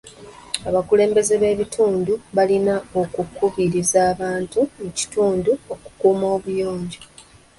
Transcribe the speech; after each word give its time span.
Abakulembeze 0.69 1.33
b'ebitundu 1.41 2.13
balina 2.35 2.75
okukubiriza 3.01 3.99
abantu 4.13 4.59
mu 4.81 4.89
kitundu 4.99 5.51
okukuuma 5.73 6.25
obuyonjo. 6.35 7.01